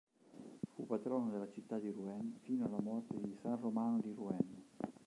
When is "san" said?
3.39-3.55